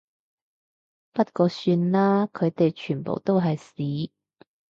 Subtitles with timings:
[1.13, 4.11] 不過算啦，佢哋全部都係屎